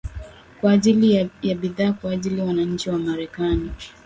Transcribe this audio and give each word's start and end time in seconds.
kwa 0.61 0.71
ajili 0.71 1.29
ya 1.43 1.55
bidhaa 1.55 1.83
na 1.85 1.93
kwajili 1.93 2.41
wananchi 2.41 2.89
wa 2.89 2.97
marekani 2.97 3.71